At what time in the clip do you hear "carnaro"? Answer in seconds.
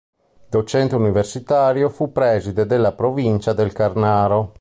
3.71-4.49